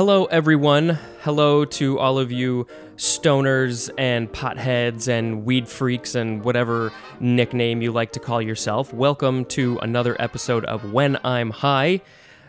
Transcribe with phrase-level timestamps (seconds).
[0.00, 0.98] Hello, everyone.
[1.20, 2.66] Hello to all of you
[2.96, 6.90] stoners and potheads and weed freaks and whatever
[7.20, 8.94] nickname you like to call yourself.
[8.94, 12.00] Welcome to another episode of When I'm High.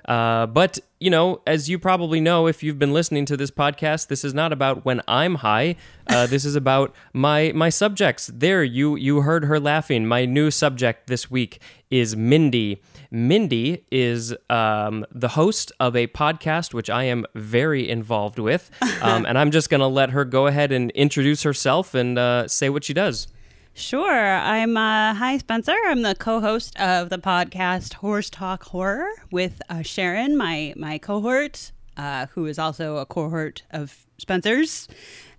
[0.05, 4.07] Uh, but, you know, as you probably know, if you've been listening to this podcast,
[4.07, 5.75] this is not about when I'm high.
[6.07, 8.31] Uh, this is about my my subjects.
[8.33, 10.05] There, you you heard her laughing.
[10.05, 12.81] My new subject this week is Mindy.
[13.11, 18.71] Mindy is um, the host of a podcast which I am very involved with,
[19.01, 22.47] um, and I'm just going to let her go ahead and introduce herself and uh,
[22.47, 23.27] say what she does.
[23.73, 24.35] Sure.
[24.37, 25.75] I'm uh, hi Spencer.
[25.87, 31.71] I'm the co-host of the podcast Horse Talk Horror with uh, Sharon, my my cohort,
[31.97, 34.87] uh, who is also a cohort of Spencer's,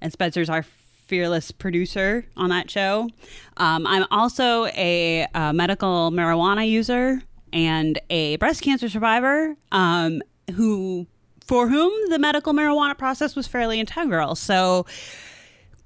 [0.01, 3.11] and Spencer's our fearless producer on that show.
[3.59, 7.21] Um, I'm also a, uh, medical marijuana user
[7.52, 10.23] and a breast cancer survivor um,
[10.54, 11.07] who
[11.45, 14.35] for whom the medical marijuana process was fairly integral.
[14.35, 14.87] So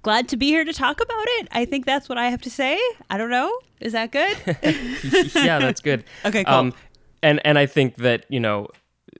[0.02, 1.48] glad to be here to talk about it.
[1.50, 2.78] I think that's what I have to say.
[3.10, 3.52] I don't know.
[3.80, 4.36] Is that good?
[5.34, 6.04] yeah, that's good.
[6.24, 6.54] okay, cool.
[6.54, 6.74] Um,
[7.22, 8.68] and and I think that you know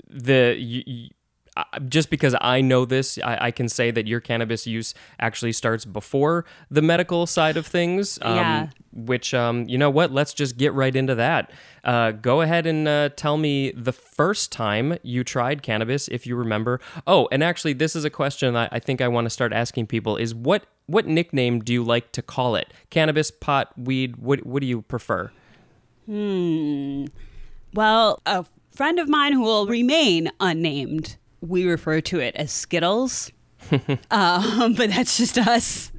[0.09, 1.09] the you,
[1.89, 5.85] just because I know this, I, I, can say that your cannabis use actually starts
[5.85, 8.19] before the medical side of things.
[8.23, 8.69] Um, yeah.
[8.93, 10.13] Which, um, you know what?
[10.13, 11.51] Let's just get right into that.
[11.85, 16.37] Uh, go ahead and uh, tell me the first time you tried cannabis, if you
[16.37, 16.81] remember.
[17.07, 19.87] Oh, and actually, this is a question I, I think I want to start asking
[19.87, 22.73] people: is what what nickname do you like to call it?
[22.91, 24.17] Cannabis, pot, weed?
[24.17, 25.31] What what do you prefer?
[26.07, 27.07] Hmm.
[27.75, 33.31] Well, a friend of mine who will remain unnamed we refer to it as Skittles.
[34.11, 35.91] um, but that's just us.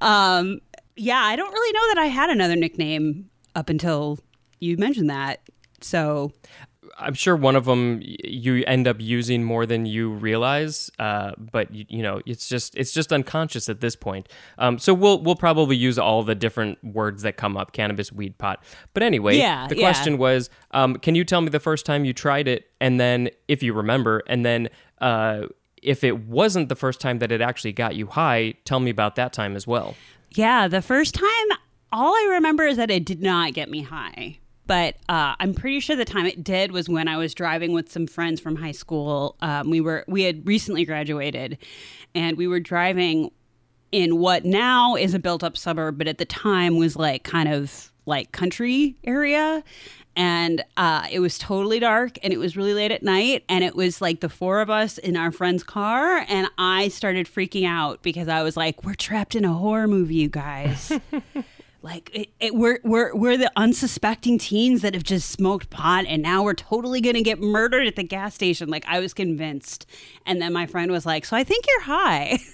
[0.00, 0.60] Um,
[0.96, 4.18] yeah, I don't really know that I had another nickname up until
[4.60, 5.40] you mentioned that.
[5.80, 6.32] So
[7.02, 11.72] I'm sure one of them you end up using more than you realize, uh, but
[11.74, 14.28] you, you, know it's just it's just unconscious at this point.
[14.58, 18.38] Um, so we'll we'll probably use all the different words that come up: cannabis, weed,
[18.38, 18.62] pot.
[18.94, 19.82] But anyway, yeah, the yeah.
[19.82, 23.30] question was, um, can you tell me the first time you tried it, and then
[23.48, 24.68] if you remember, and then
[25.00, 25.46] uh,
[25.82, 29.16] if it wasn't the first time that it actually got you high, tell me about
[29.16, 29.94] that time as well.
[30.30, 31.58] Yeah, the first time,
[31.92, 35.80] all I remember is that it did not get me high but uh, I'm pretty
[35.80, 38.72] sure the time it did was when I was driving with some friends from high
[38.72, 39.36] school.
[39.40, 41.58] Um, we were we had recently graduated,
[42.14, 43.30] and we were driving
[43.92, 47.48] in what now is a built up suburb, but at the time was like kind
[47.48, 49.62] of like country area.
[50.14, 53.44] And uh, it was totally dark and it was really late at night.
[53.48, 56.24] And it was like the four of us in our friend's car.
[56.28, 60.16] And I started freaking out because I was like, we're trapped in a horror movie,
[60.16, 60.92] you guys.
[61.82, 66.22] like it, it, we're we're we're the unsuspecting teens that have just smoked pot and
[66.22, 68.68] now we're totally going to get murdered at the gas station.
[68.68, 69.86] Like i was convinced.
[70.24, 72.38] And then my friend was like so i think you're high.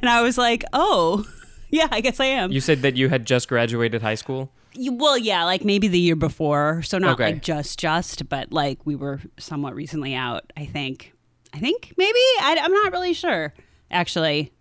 [0.00, 1.26] And i was like oh
[1.70, 2.52] yeah i guess i am.
[2.52, 4.52] You said that you had just graduated high school?
[4.74, 6.82] You, well yeah like maybe the year before.
[6.82, 7.32] So not okay.
[7.32, 11.12] like just just but like we were somewhat recently out i think.
[11.52, 12.18] I think maybe?
[12.40, 13.52] I, i'm not really sure
[13.90, 14.52] actually.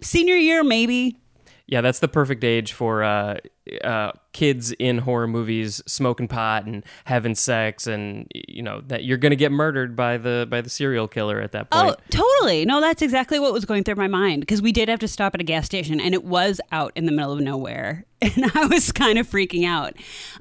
[0.00, 1.18] Senior year maybe
[1.68, 3.36] yeah, that's the perfect age for uh,
[3.84, 9.18] uh, kids in horror movies smoking pot and having sex, and you know that you're
[9.18, 11.94] going to get murdered by the by the serial killer at that point.
[11.94, 12.64] Oh, totally.
[12.64, 15.34] No, that's exactly what was going through my mind because we did have to stop
[15.34, 18.64] at a gas station, and it was out in the middle of nowhere, and I
[18.64, 19.92] was kind of freaking out.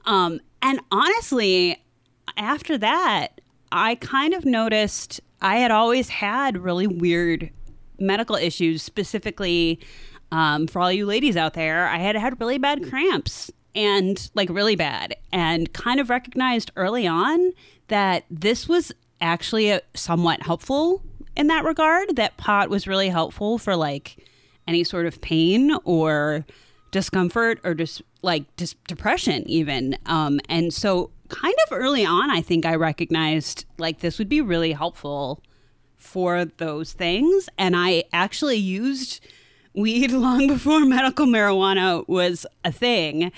[0.05, 1.83] Um, and honestly,
[2.37, 7.51] after that, I kind of noticed I had always had really weird
[7.99, 9.81] medical issues, specifically
[10.31, 14.49] um, for all you ladies out there, I had had really bad cramps and like
[14.49, 17.53] really bad, and kind of recognized early on
[17.87, 21.03] that this was actually a, somewhat helpful
[21.35, 22.15] in that regard.
[22.15, 24.17] That pot was really helpful for like
[24.67, 26.45] any sort of pain or
[26.91, 29.97] discomfort or just like just depression even.
[30.05, 34.41] Um, and so kind of early on, I think I recognized like this would be
[34.41, 35.43] really helpful
[35.95, 37.49] for those things.
[37.57, 39.25] And I actually used
[39.77, 43.31] weed long before medical marijuana was a thing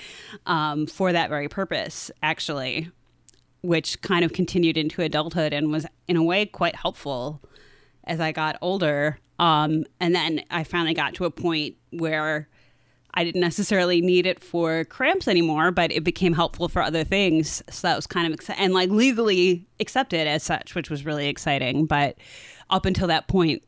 [0.46, 2.90] um, for that very purpose, actually,
[3.62, 7.40] which kind of continued into adulthood and was, in a way, quite helpful
[8.04, 9.18] as I got older.
[9.38, 12.48] Um, and then I finally got to a point where
[13.14, 17.62] I didn't necessarily need it for cramps anymore, but it became helpful for other things.
[17.68, 21.86] So that was kind of and like legally accepted as such, which was really exciting.
[21.86, 22.16] But
[22.70, 23.62] up until that point,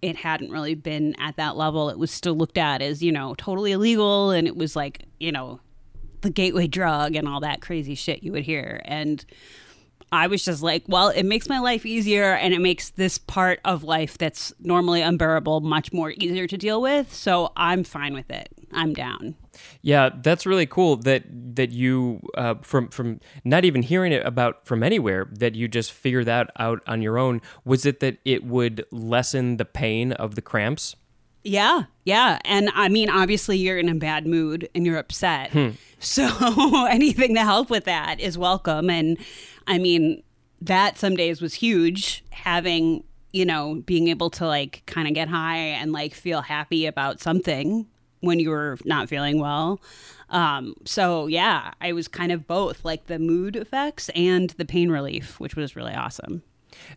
[0.00, 1.90] it hadn't really been at that level.
[1.90, 5.32] It was still looked at as, you know, totally illegal and it was like, you
[5.32, 5.60] know,
[6.20, 8.80] the gateway drug and all that crazy shit you would hear.
[8.84, 9.24] And
[10.10, 13.60] I was just like, well, it makes my life easier and it makes this part
[13.64, 17.12] of life that's normally unbearable much more easier to deal with.
[17.12, 18.48] So I'm fine with it.
[18.72, 19.34] I'm down.
[19.82, 21.24] Yeah, that's really cool that
[21.56, 25.92] that you uh, from from not even hearing it about from anywhere that you just
[25.92, 27.40] figure that out on your own.
[27.64, 30.96] Was it that it would lessen the pain of the cramps?
[31.44, 32.38] Yeah, yeah.
[32.44, 35.50] And I mean, obviously, you're in a bad mood and you're upset.
[35.50, 35.70] Hmm.
[35.98, 38.90] So anything to help with that is welcome.
[38.90, 39.18] And
[39.66, 40.22] I mean,
[40.60, 45.28] that some days was huge having, you know, being able to like kind of get
[45.28, 47.86] high and like feel happy about something
[48.20, 49.80] when you were not feeling well.
[50.30, 54.90] Um, so yeah, I was kind of both like the mood effects and the pain
[54.90, 56.42] relief, which was really awesome.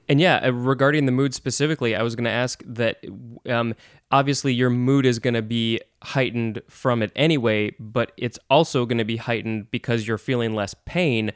[0.09, 3.03] And yeah, uh, regarding the mood specifically, I was going to ask that
[3.47, 3.73] um,
[4.11, 8.97] obviously your mood is going to be heightened from it anyway, but it's also going
[8.97, 11.31] to be heightened because you're feeling less pain.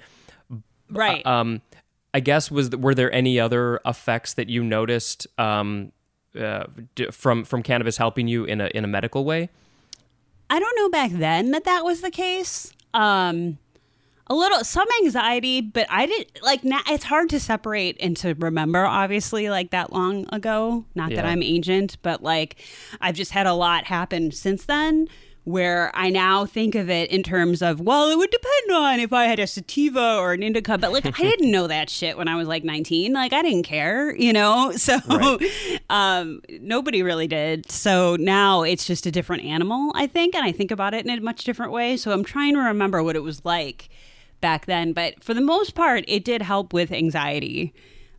[0.90, 1.26] Right.
[1.26, 1.62] Um,
[2.14, 5.92] I guess was were there any other effects that you noticed um,
[6.40, 6.66] uh,
[6.96, 9.50] d- from from cannabis helping you in a in a medical way?
[10.50, 12.71] I don't know back then that that was the case.
[12.94, 13.57] Um,
[14.27, 18.33] a little some anxiety but i did like now it's hard to separate and to
[18.36, 20.86] remember obviously like that long ago.
[20.95, 22.56] Not that i'm ancient but like
[23.01, 25.07] i've just had a lot happen since then
[25.45, 29.13] where i now think of it in terms of well it would depend on if
[29.13, 32.27] i had a sativa or an indica but like i didn't know that shit when
[32.27, 35.00] i was like 19 like i didn't care you know so
[35.89, 40.51] um nobody really did so now it's just a different animal i think and i
[40.51, 43.24] think about it in a much different way so i'm trying to remember what it
[43.24, 43.89] was like
[44.45, 44.94] back then.
[44.94, 47.74] But for the most part, it did help with anxiety.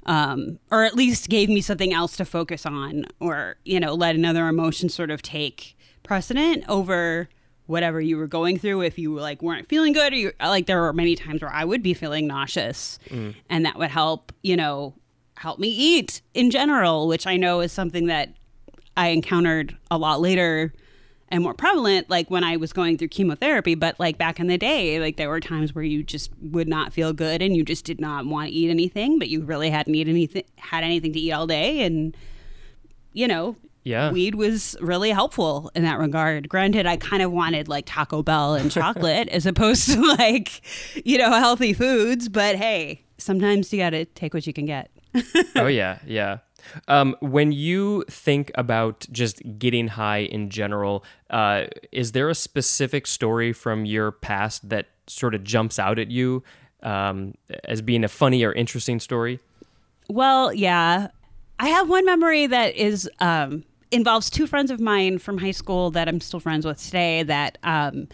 [0.06, 4.14] Um, or at least gave me something else to focus on, or you know, let
[4.14, 5.75] another emotion sort of take
[6.06, 7.28] precedent over
[7.66, 8.82] whatever you were going through.
[8.82, 11.64] If you like weren't feeling good, or you, like there were many times where I
[11.64, 13.34] would be feeling nauseous, mm.
[13.50, 14.94] and that would help, you know,
[15.36, 18.30] help me eat in general, which I know is something that
[18.96, 20.72] I encountered a lot later
[21.28, 24.56] and more prevalent like when I was going through chemotherapy but like back in the
[24.56, 27.84] day like there were times where you just would not feel good and you just
[27.84, 31.18] did not want to eat anything but you really hadn't eat anything had anything to
[31.18, 32.16] eat all day and
[33.12, 33.56] you know
[33.86, 34.10] Yeah.
[34.10, 38.54] weed was really helpful in that regard granted I kind of wanted like Taco Bell
[38.54, 40.60] and chocolate as opposed to like
[41.06, 44.90] you know healthy foods but hey sometimes you got to take what you can get
[45.56, 46.38] oh yeah, yeah.
[46.88, 53.06] Um, when you think about just getting high in general, uh, is there a specific
[53.06, 56.42] story from your past that sort of jumps out at you
[56.82, 57.34] um,
[57.64, 59.38] as being a funny or interesting story?
[60.08, 61.08] Well, yeah.
[61.58, 65.90] I have one memory that is um, involves two friends of mine from high school
[65.92, 68.08] that I'm still friends with today that um,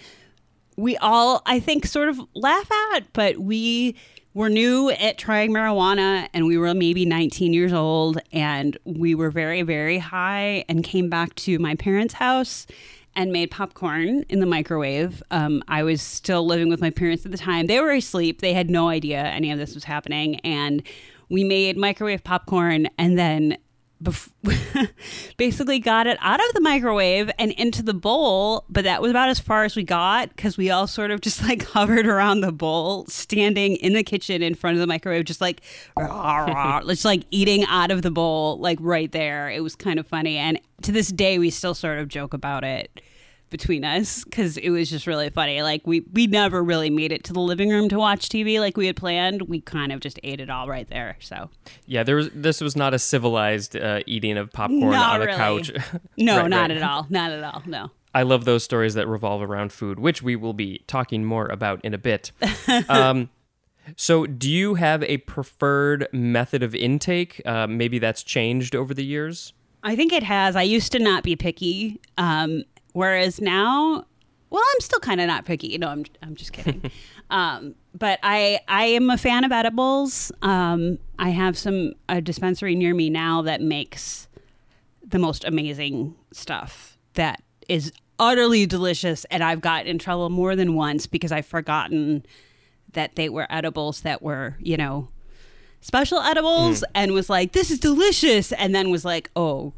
[0.76, 3.96] we all, I think, sort of laugh at, but we
[4.34, 9.30] were new at trying marijuana and we were maybe 19 years old and we were
[9.30, 12.66] very, very high and came back to my parents' house
[13.14, 15.22] and made popcorn in the microwave.
[15.30, 17.66] Um, I was still living with my parents at the time.
[17.66, 18.40] They were asleep.
[18.40, 20.36] They had no idea any of this was happening.
[20.40, 20.82] And
[21.28, 23.58] we made microwave popcorn and then
[24.02, 24.90] bef-
[25.36, 28.64] basically got it out of the microwave and into the bowl.
[28.68, 31.42] But that was about as far as we got because we all sort of just
[31.42, 35.40] like hovered around the bowl, standing in the kitchen in front of the microwave, just
[35.40, 35.62] like,
[36.86, 39.50] just like eating out of the bowl, like right there.
[39.50, 40.36] It was kind of funny.
[40.36, 43.00] And to this day, we still sort of joke about it
[43.52, 45.62] between us because it was just really funny.
[45.62, 48.76] Like we we never really made it to the living room to watch TV like
[48.76, 49.42] we had planned.
[49.42, 51.16] We kind of just ate it all right there.
[51.20, 51.50] So
[51.86, 52.30] Yeah, there was.
[52.34, 55.70] This was not a civilized uh, eating of popcorn Not on a couch.
[56.16, 56.70] no, Right, not right.
[56.72, 57.62] at all, not at all.
[57.66, 57.90] No.
[58.14, 61.82] I love those stories that revolve around food, which we will be talking more about
[61.84, 62.32] in a bit.
[62.88, 63.30] um,
[63.96, 67.40] so, do you have a preferred method of intake?
[67.46, 69.54] Uh, maybe that's changed over the years.
[69.82, 70.54] I think it has.
[70.54, 74.04] I used to not be picky, um, whereas now,
[74.50, 75.76] well, I'm still kind of not picky.
[75.78, 76.90] No, I'm I'm just kidding.
[77.30, 80.32] um, but I I am a fan of edibles.
[80.42, 84.28] Um, I have some a dispensary near me now that makes
[85.06, 90.74] the most amazing stuff that is utterly delicious, and I've got in trouble more than
[90.74, 92.24] once because I've forgotten
[92.92, 95.08] that they were edibles that were you know
[95.80, 99.72] special edibles and was like this is delicious and then was like oh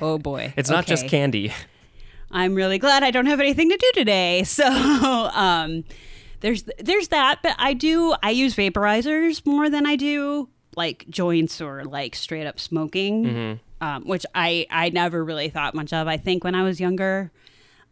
[0.00, 1.52] oh boy It's not just candy.
[2.30, 4.44] I'm really glad i don't have anything to do today.
[4.44, 5.84] So um
[6.40, 11.60] there's there's that but i do i use vaporizers more than i do like joints
[11.60, 13.26] or like straight up smoking
[13.82, 17.30] um, which i i never really thought much of i think when i was younger.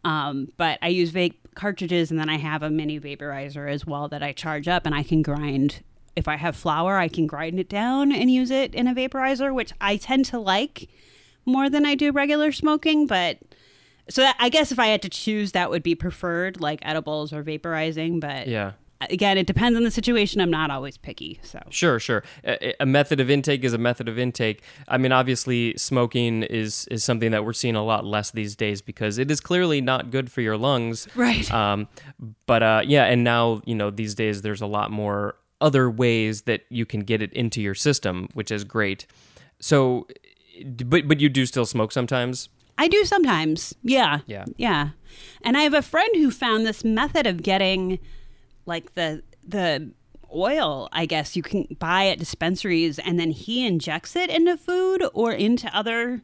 [0.05, 4.07] Um, but I use vape cartridges and then I have a mini vaporizer as well
[4.07, 5.83] that I charge up and I can grind.
[6.15, 9.53] If I have flower, I can grind it down and use it in a vaporizer,
[9.53, 10.87] which I tend to like
[11.45, 13.07] more than I do regular smoking.
[13.07, 13.39] But
[14.09, 17.31] so that, I guess if I had to choose, that would be preferred, like edibles
[17.33, 18.19] or vaporizing.
[18.19, 18.73] But Yeah.
[19.09, 20.41] again, it depends on the situation.
[20.41, 21.39] I'm not always picky.
[21.43, 22.23] So Sure, sure.
[22.43, 24.61] A, a method of intake is a method of intake.
[24.87, 28.81] I mean, obviously, smoking is is something that we're seeing a lot less these days
[28.81, 31.07] because it is clearly not good for your lungs.
[31.15, 31.49] Right.
[31.53, 31.87] Um,
[32.45, 36.43] but uh, yeah, and now you know these days there's a lot more other ways
[36.43, 39.05] that you can get it into your system, which is great.
[39.59, 40.07] So,
[40.85, 42.49] but but you do still smoke sometimes.
[42.79, 43.75] I do sometimes.
[43.83, 44.19] Yeah.
[44.25, 44.45] Yeah.
[44.55, 44.89] Yeah.
[45.41, 47.99] And I have a friend who found this method of getting
[48.65, 49.91] like the the
[50.33, 55.03] oil, I guess you can buy at dispensaries and then he injects it into food
[55.13, 56.21] or into other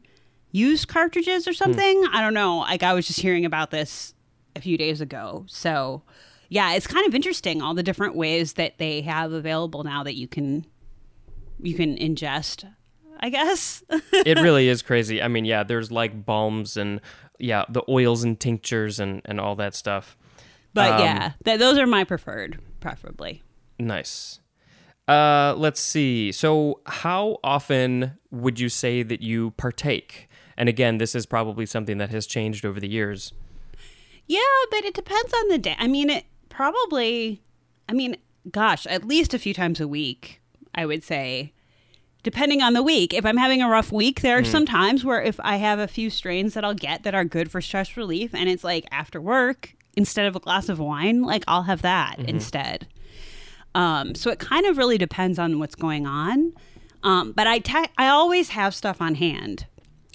[0.51, 1.55] used cartridges or hmm.
[1.55, 2.05] something.
[2.13, 2.59] I don't know.
[2.59, 4.13] Like I was just hearing about this
[4.55, 5.43] a few days ago.
[5.49, 6.03] So,
[6.47, 10.15] yeah, it's kind of interesting all the different ways that they have available now that
[10.15, 10.65] you can
[11.61, 12.65] you can ingest,
[13.19, 13.83] I guess.
[14.13, 15.21] it really is crazy.
[15.21, 17.01] I mean, yeah, there's like balms and
[17.39, 20.17] yeah, the oils and tinctures and and all that stuff.
[20.73, 23.41] But Um, yeah, th- those are my preferred, preferably.
[23.79, 24.39] Nice.
[25.07, 26.31] Uh, let's see.
[26.31, 30.27] So, how often would you say that you partake?
[30.57, 33.31] And again, this is probably something that has changed over the years.
[34.27, 34.39] Yeah,
[34.71, 35.75] but it depends on the day.
[35.77, 37.41] I mean, it probably,
[37.87, 38.17] I mean,
[38.49, 40.41] gosh, at least a few times a week,
[40.73, 41.53] I would say,
[42.25, 43.13] depending on the week.
[43.13, 45.87] If I'm having a rough week, there are some times where if I have a
[45.87, 49.21] few strains that I'll get that are good for stress relief and it's like after
[49.21, 52.87] work, instead of a glass of wine, like I'll have that instead.
[53.73, 56.53] Um, so it kind of really depends on what's going on.
[57.03, 59.67] Um, but I te- I always have stuff on hand,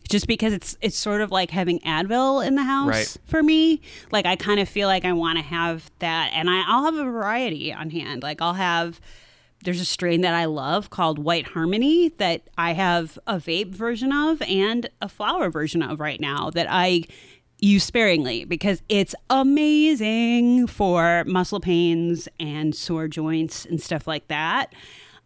[0.09, 3.17] just because it's it's sort of like having Advil in the house Right.
[3.27, 3.81] for me.
[4.11, 6.97] Like I kind of feel like I want to have that, and I, I'll have
[6.97, 8.23] a variety on hand.
[8.25, 9.01] Like I'll have
[9.65, 14.13] there's a strain that I love called White Harmony that I have a vape version
[14.13, 17.05] of and a flower version of right now that I
[17.59, 24.73] use sparingly because it's amazing for muscle pains and sore joints and stuff like that.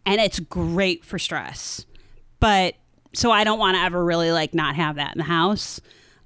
[0.05, 1.85] And it's great for stress.
[2.39, 2.75] But
[3.13, 5.79] so I don't want to ever really like not have that in the house.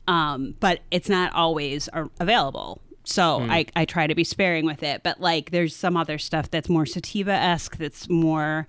[0.08, 1.88] Um, but it's not always
[2.20, 2.82] available.
[3.03, 5.01] So I, I try to be sparing with it.
[5.03, 8.68] But like there's some other stuff that's more sativa esque, that's more,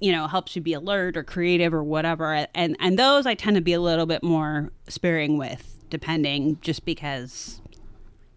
[0.00, 2.46] you know, helps you be alert or creative or whatever.
[2.54, 6.84] And and those I tend to be a little bit more sparing with, depending, just
[6.84, 7.60] because,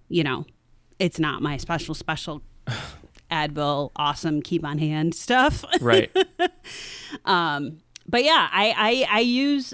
[0.08, 0.46] you know,
[1.00, 2.42] it's not my special special
[3.32, 5.66] Advil awesome keep on hand stuff.
[5.82, 6.16] Right.
[7.26, 9.74] um but yeah, I I, I use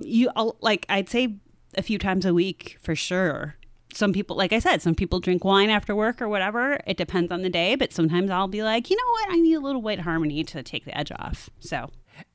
[0.00, 1.36] you I'll- like I'd say
[1.76, 3.56] a few times a week for sure.
[3.96, 6.78] Some people, like I said, some people drink wine after work or whatever.
[6.86, 9.54] It depends on the day, but sometimes I'll be like, you know what, I need
[9.54, 11.48] a little white harmony to take the edge off.
[11.60, 11.90] So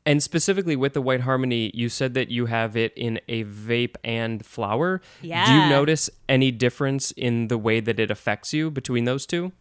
[0.05, 3.95] and specifically with the White Harmony, you said that you have it in a vape
[4.03, 5.01] and flower.
[5.21, 5.45] Yeah.
[5.45, 9.51] Do you notice any difference in the way that it affects you between those two?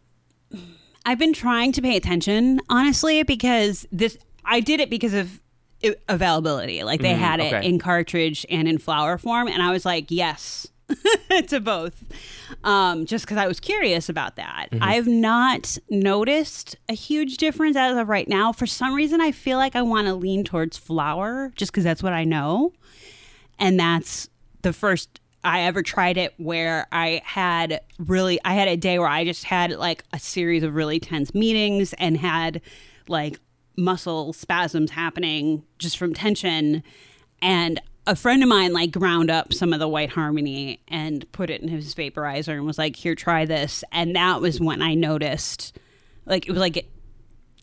[1.05, 5.39] I've been trying to pay attention, honestly, because this I did it because of
[6.09, 6.83] availability.
[6.83, 7.21] Like they mm-hmm.
[7.21, 7.67] had it okay.
[7.67, 10.67] in cartridge and in flower form, and I was like, yes
[11.47, 12.03] to both,
[12.63, 14.67] um, just because I was curious about that.
[14.81, 18.51] I have not noticed a huge difference as of right now.
[18.51, 22.03] For some reason, I feel like I want to lean towards flower just because that's
[22.03, 22.73] what I know,
[23.59, 24.29] and that's
[24.61, 29.07] the first I ever tried it where I had really I had a day where
[29.07, 32.61] I just had like a series of really tense meetings and had
[33.07, 33.39] like
[33.75, 36.83] muscle spasms happening just from tension
[37.41, 41.49] and a friend of mine like ground up some of the white harmony and put
[41.49, 44.95] it in his vaporizer and was like here try this and that was when I
[44.95, 45.77] noticed
[46.25, 46.87] like it was like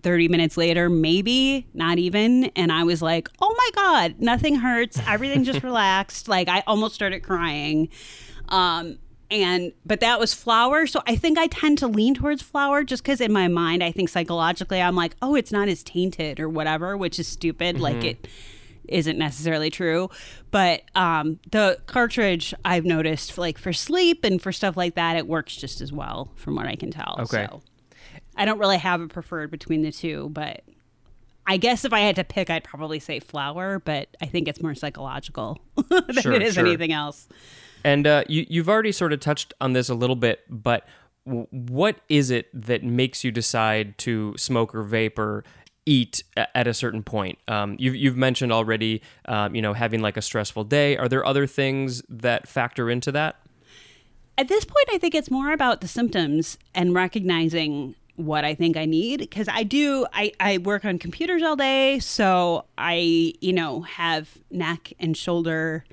[0.02, 2.44] 30 minutes later, maybe not even.
[2.56, 5.00] And I was like, oh my God, nothing hurts.
[5.06, 6.28] Everything just relaxed.
[6.28, 7.88] Like I almost started crying.
[8.48, 8.98] Um,
[9.30, 10.86] and, but that was flower.
[10.86, 13.92] So I think I tend to lean towards flower just because in my mind, I
[13.92, 17.78] think psychologically, I'm like, oh, it's not as tainted or whatever, which is stupid.
[17.78, 18.28] Like it
[18.88, 20.10] isn't necessarily true.
[20.50, 25.26] But um, the cartridge I've noticed, like for sleep and for stuff like that, it
[25.26, 27.16] works just as well from what I can tell.
[27.20, 27.46] Okay.
[27.50, 27.62] So.
[28.36, 30.62] I don't really have a preferred between the two, but
[31.46, 34.62] I guess if I had to pick, I'd probably say flower, but I think it's
[34.62, 36.64] more psychological than Sure, it is sure.
[36.66, 37.26] anything else.
[37.82, 40.86] And uh, you, you've already sort of touched on this a little bit, but
[41.24, 45.44] what is it that makes you decide to smoke or vape or
[45.88, 47.38] eat at a certain point?
[47.48, 50.96] Um, you've, you've mentioned already, um, you know, having like a stressful day.
[50.96, 53.40] Are there other things that factor into that?
[54.36, 58.76] At this point, I think it's more about the symptoms and recognizing what I think
[58.76, 63.52] I need because I do I, I work on computers all day so I you
[63.52, 65.84] know have neck and shoulder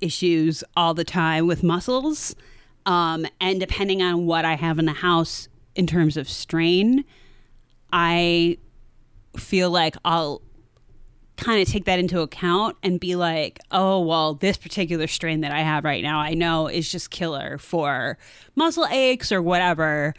[0.00, 2.36] issues all the time with muscles
[2.86, 7.04] um, and depending on what I have in the house in terms of strain
[7.92, 8.58] I
[9.38, 10.42] feel like I'll
[11.36, 15.52] kind of take that into account and be like, oh, well, this particular strain that
[15.52, 18.18] I have right now, I know is just killer for
[18.54, 20.14] muscle aches or whatever.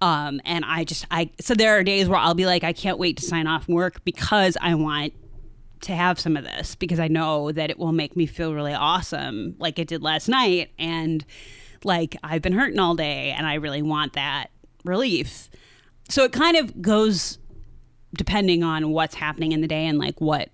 [0.00, 2.98] Um, and I just, I, so there are days where I'll be like, I can't
[2.98, 5.12] wait to sign off work because I want
[5.82, 8.74] to have some of this because I know that it will make me feel really
[8.74, 10.70] awesome like it did last night.
[10.78, 11.24] And
[11.84, 14.48] like I've been hurting all day and I really want that
[14.84, 15.50] relief.
[16.08, 17.38] So it kind of goes
[18.16, 20.48] depending on what's happening in the day and like what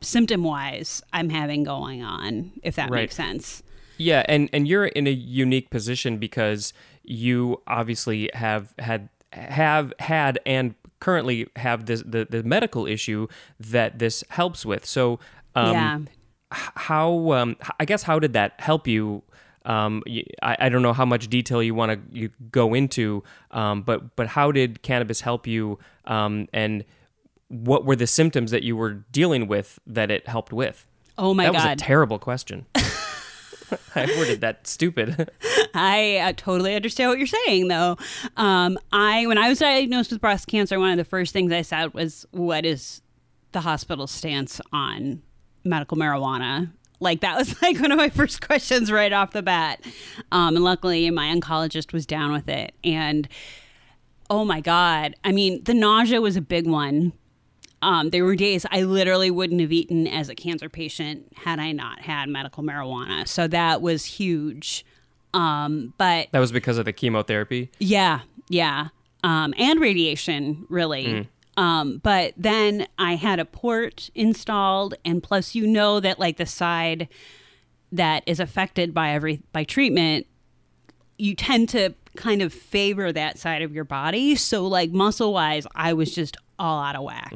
[0.00, 3.02] symptom wise I'm having going on, if that Right.
[3.02, 3.62] makes sense.
[3.96, 6.72] Yeah, and and you're in a unique position because
[7.02, 13.26] you obviously have had have had and currently have this the, the medical issue
[13.58, 14.86] that this helps with.
[14.86, 15.18] So
[15.54, 15.98] um yeah.
[16.50, 19.22] how um I guess how did that help you
[19.64, 20.02] um,
[20.42, 24.16] I, I don't know how much detail you want to you go into, um, but
[24.16, 26.84] but how did cannabis help you, um, and
[27.48, 30.86] what were the symptoms that you were dealing with that it helped with?
[31.16, 31.54] Oh my God.
[31.54, 32.66] that was a terrible question.
[33.94, 35.30] I worded that stupid.
[35.74, 37.96] I uh, totally understand what you're saying, though.
[38.36, 41.62] Um, I when I was diagnosed with breast cancer, one of the first things I
[41.62, 43.02] said was, "What is
[43.52, 45.22] the hospital stance on
[45.64, 49.80] medical marijuana?" Like that was like one of my first questions right off the bat.
[50.32, 52.74] Um, and luckily, my oncologist was down with it.
[52.82, 53.28] And
[54.30, 57.12] oh my god, I mean, the nausea was a big one.
[57.80, 61.72] Um, there were days I literally wouldn't have eaten as a cancer patient had I
[61.72, 63.26] not had medical marijuana.
[63.28, 64.84] So that was huge.
[65.34, 67.70] Um, but That was because of the chemotherapy.
[67.78, 68.88] yeah, yeah.
[69.22, 71.28] Um, and radiation, really.
[71.56, 76.46] Um, but then I had a port installed, and plus, you know that like the
[76.46, 77.08] side
[77.90, 80.26] that is affected by every by treatment,
[81.18, 84.36] you tend to kind of favor that side of your body.
[84.36, 87.32] So, like muscle wise, I was just all out of whack.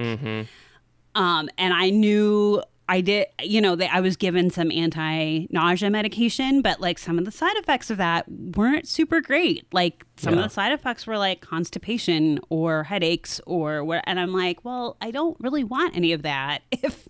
[1.15, 5.91] Um, and I knew I did, you know, that I was given some anti nausea
[5.91, 9.67] medication, but like some of the side effects of that weren't super great.
[9.73, 10.41] Like some Yeah.
[10.41, 14.03] of the side effects were like constipation or headaches or what.
[14.07, 16.63] And I'm like, well, I don't really want any of that.
[16.83, 17.09] If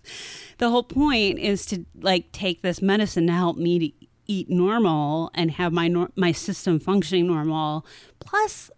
[0.59, 5.31] the whole point is to like take this medicine to help me to eat normal
[5.33, 7.85] and have my nor- my system functioning normal.
[8.19, 8.69] Plus,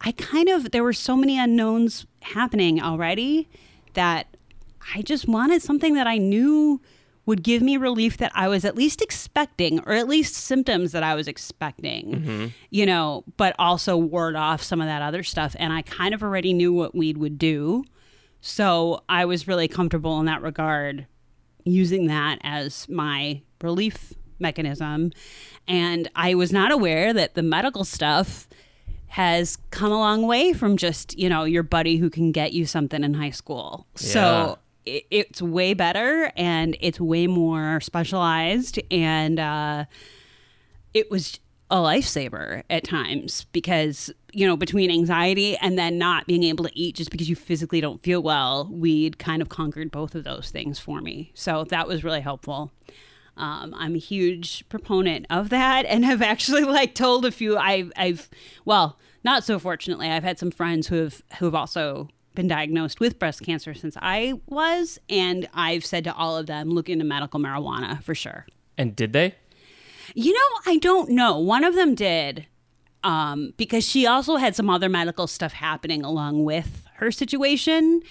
[0.00, 3.48] I kind of there were so many unknowns happening already
[3.94, 4.36] that
[4.94, 6.80] I just wanted something that I knew
[7.24, 11.02] would give me relief that I was at least expecting, or at least symptoms that
[11.02, 12.46] I was expecting, mm-hmm.
[12.70, 15.56] you know, but also ward off some of that other stuff.
[15.58, 17.84] And I kind of already knew what weed would do.
[18.40, 21.06] So I was really comfortable in that regard,
[21.64, 25.10] using that as my relief mechanism.
[25.66, 28.45] And I was not aware that the medical stuff
[29.16, 32.66] has come a long way from just, you know, your buddy who can get you
[32.66, 33.86] something in high school.
[33.94, 38.78] So it, it's way better and it's way more specialized.
[38.90, 39.86] And uh,
[40.92, 46.42] it was a lifesaver at times because, you know, between anxiety and then not being
[46.42, 50.14] able to eat just because you physically don't feel well, we'd kind of conquered both
[50.14, 51.32] of those things for me.
[51.32, 52.70] So that was really helpful.
[53.38, 57.92] Um, I'm a huge proponent of that and have actually like told a few I've
[57.96, 58.28] I've
[58.66, 63.00] well, not so fortunately, I've had some friends who have who have also been diagnosed
[63.00, 67.04] with breast cancer since I was, and I've said to all of them, look into
[67.04, 68.46] medical marijuana for sure.
[68.78, 69.34] And did they?
[70.14, 71.38] You know, I don't know.
[71.38, 72.46] One of them did,
[73.02, 78.02] um, because she also had some other medical stuff happening along with her situation,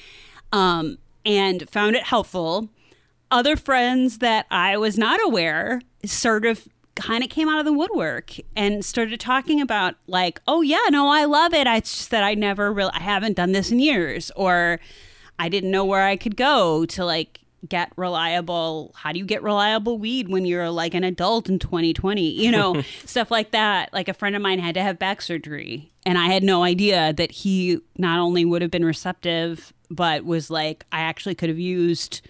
[0.51, 2.67] um, and found it helpful.
[3.31, 7.73] Other friends that I was not aware sort of kind of came out of the
[7.73, 11.67] woodwork and started talking about like, oh yeah, no, I love it.
[11.67, 14.79] I, it's just that I never really, I haven't done this in years, or
[15.37, 19.41] I didn't know where I could go to like get reliable how do you get
[19.41, 24.07] reliable weed when you're like an adult in 2020 you know stuff like that like
[24.07, 27.31] a friend of mine had to have back surgery and i had no idea that
[27.31, 32.21] he not only would have been receptive but was like i actually could have used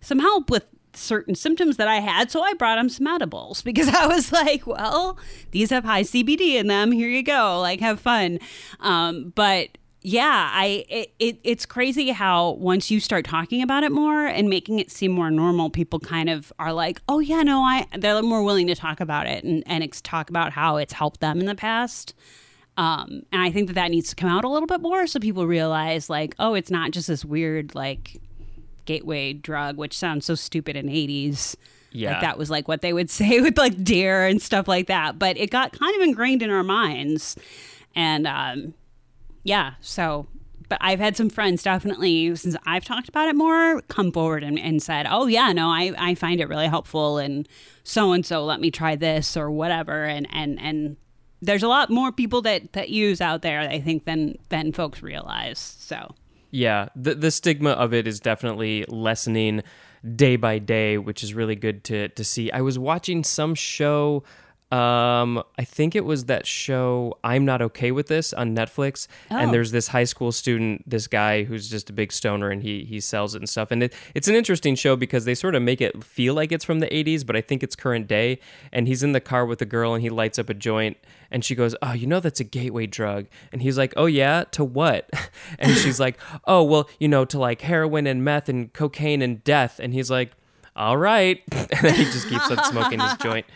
[0.00, 0.66] some help with
[0.98, 2.30] certain symptoms that I had.
[2.30, 5.18] So I brought him some edibles because I was like, well,
[5.50, 6.92] these have high CBD in them.
[6.92, 7.60] Here you go.
[7.60, 8.38] Like, have fun.
[8.80, 13.90] Um, but yeah, I it, it it's crazy how once you start talking about it
[13.90, 17.62] more and making it seem more normal, people kind of are like, oh yeah, no,
[17.62, 21.20] I they're more willing to talk about it and and talk about how it's helped
[21.20, 22.14] them in the past.
[22.78, 25.18] Um, and I think that that needs to come out a little bit more so
[25.18, 28.20] people realize, like, oh, it's not just this weird, like,
[28.88, 31.54] gateway drug, which sounds so stupid in 80s.
[31.92, 32.12] Yeah.
[32.12, 34.30] Like that was like what they would say with like D.A.R.E.
[34.30, 35.18] and stuff like that.
[35.18, 37.36] But it got kind of ingrained in our minds.
[37.94, 38.74] And um,
[39.44, 40.26] yeah, so
[40.68, 44.58] but I've had some friends definitely since I've talked about it more come forward and,
[44.58, 47.48] and said, Oh yeah, no, I, I find it really helpful and
[47.84, 50.96] so and so let me try this or whatever and, and, and
[51.40, 55.02] there's a lot more people that, that use out there, I think, than than folks
[55.02, 55.58] realize.
[55.58, 56.14] So
[56.50, 59.62] Yeah, the the stigma of it is definitely lessening
[60.16, 62.50] day by day, which is really good to to see.
[62.50, 64.24] I was watching some show
[64.70, 69.08] um I think it was that show I'm Not Okay with This on Netflix.
[69.30, 69.52] And Oh.
[69.52, 73.00] there's this high school student this guy who's just a big stoner and he he
[73.00, 73.70] sells it and stuff.
[73.70, 76.64] And it, it's an interesting show because they sort of make it feel like it's
[76.66, 78.40] from the 80s but I think it's current day.
[78.70, 80.98] And he's in the car with a girl and he lights up a joint
[81.30, 83.26] and she goes oh you know that's a gateway drug?
[83.52, 84.44] And he's like oh yeah?
[84.52, 85.08] To what?
[85.58, 89.42] And she's like oh well you know to like heroin and meth and cocaine and
[89.44, 89.80] death.
[89.80, 90.32] And he's like
[90.76, 91.42] all right.
[91.52, 93.46] And then he just keeps on smoking his joint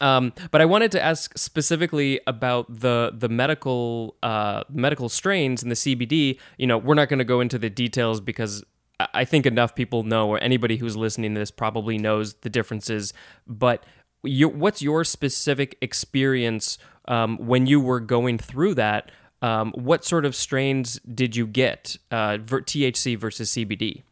[0.00, 5.70] um, but I wanted to ask specifically about the the medical uh, medical strains and
[5.70, 6.38] the CBD.
[6.56, 8.64] You know, we're not going to go into the details because
[9.00, 13.12] I- think enough people know, or anybody who's listening to this probably knows the differences.
[13.46, 13.84] But
[14.22, 19.10] what's your specific experience um, when you were going through that?
[19.40, 21.96] Um, what sort of strains did you get?
[22.10, 24.02] Uh, THC versus CBD.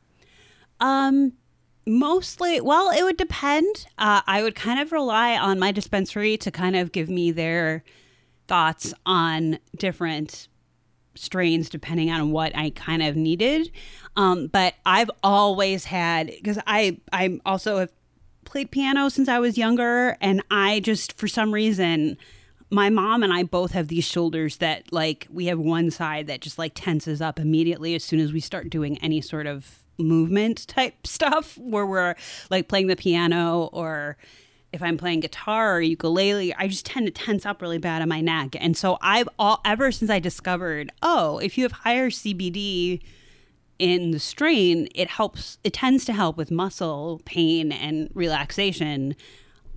[0.78, 1.32] Um,
[1.86, 3.86] mostly, well, it would depend.
[3.96, 7.84] Uh, I would kind of rely on my dispensary to kind of give me their
[8.48, 10.48] thoughts on different
[11.14, 13.70] strains depending on what I kind of needed.
[14.16, 17.92] Um, but I've always had because I I also have
[18.44, 22.18] played piano since I was younger, and I just for some reason.
[22.68, 26.40] My mom and I both have these shoulders that, like, we have one side that
[26.40, 30.66] just like tenses up immediately as soon as we start doing any sort of movement
[30.68, 32.14] type stuff where we're
[32.50, 34.16] like playing the piano or
[34.72, 38.08] if I'm playing guitar or ukulele, I just tend to tense up really bad on
[38.08, 38.54] my neck.
[38.58, 43.00] And so I've all ever since I discovered, oh, if you have higher CBD
[43.78, 49.16] in the strain, it helps it tends to help with muscle pain and relaxation.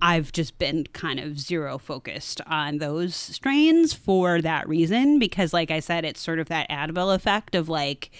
[0.02, 5.70] I've just been kind of zero focused on those strains for that reason because like
[5.70, 8.10] I said it's sort of that Advil effect of like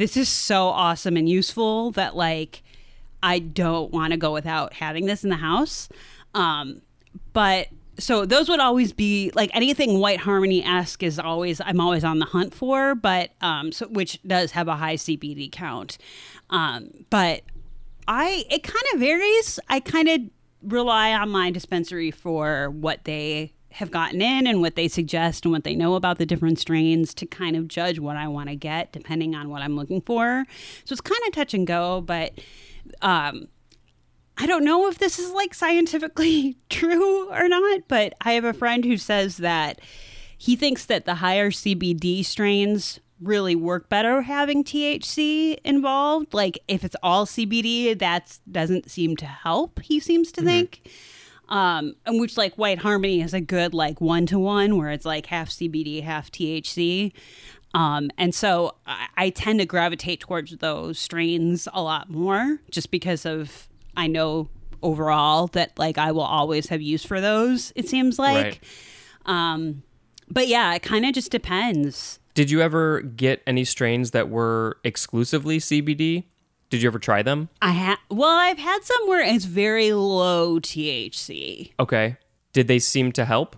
[0.00, 2.62] this is so awesome and useful that like
[3.22, 5.90] I don't want to go without having this in the house.
[6.34, 6.80] Um,
[7.34, 12.02] but so those would always be like anything White Harmony esque is always I'm always
[12.02, 15.98] on the hunt for, but um, so which does have a high CBD count.
[16.48, 17.42] Um, but
[18.08, 19.60] I it kind of varies.
[19.68, 20.20] I kind of
[20.62, 25.52] rely on my dispensary for what they have gotten in and what they suggest and
[25.52, 28.56] what they know about the different strains to kind of judge what I want to
[28.56, 30.44] get depending on what I'm looking for.
[30.84, 32.32] So it's kind of touch and go, but
[33.02, 33.48] um
[34.36, 38.54] I don't know if this is like scientifically true or not, but I have a
[38.54, 39.80] friend who says that
[40.38, 46.32] he thinks that the higher CBD strains really work better having THC involved.
[46.32, 49.80] Like if it's all CBD, that doesn't seem to help.
[49.80, 50.90] He seems to think.
[51.50, 55.04] Um, and which like White Harmony is a good like one to one where it's
[55.04, 57.12] like half CBD, half THC.
[57.74, 62.90] Um, and so I, I tend to gravitate towards those strains a lot more just
[62.90, 64.48] because of I know
[64.82, 68.44] overall that like I will always have use for those, it seems like.
[68.44, 68.60] Right.
[69.26, 69.82] Um,
[70.28, 72.18] but yeah, it kind of just depends.
[72.34, 76.24] Did you ever get any strains that were exclusively CBD?
[76.70, 77.48] Did you ever try them?
[77.60, 81.72] I have well, I've had some where it's very low THC.
[81.78, 82.16] Okay.
[82.52, 83.56] Did they seem to help?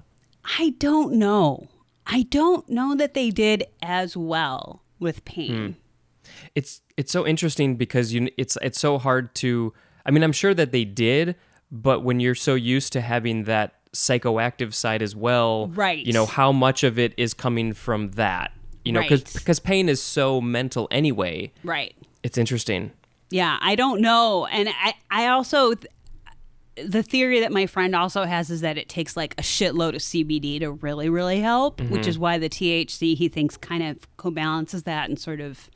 [0.59, 1.69] I don't know.
[2.07, 5.77] I don't know that they did as well with pain.
[6.25, 6.33] Hmm.
[6.55, 9.73] It's it's so interesting because you it's it's so hard to
[10.07, 11.37] I mean I'm sure that they did,
[11.71, 16.05] but when you're so used to having that psychoactive side as well, Right.
[16.05, 18.53] You know how much of it is coming from that,
[18.85, 19.35] you know, because Right.
[19.35, 21.53] because pain is so mental anyway.
[21.63, 21.95] Right.
[22.23, 22.93] It's interesting.
[23.33, 24.47] Yeah, I don't know.
[24.47, 25.75] And I, I also,
[26.77, 30.03] the theory that my friend also has is that it takes like a shitload of
[30.03, 32.23] CBD to really, really help, which is mm-hmm.
[32.23, 35.71] why the THC he thinks kind of co-balances that and sort of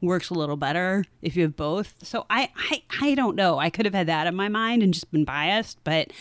[0.00, 1.94] works a little better if you have both.
[2.02, 3.58] So I, I, I don't know.
[3.58, 6.12] I could have had that in my mind and just been biased, but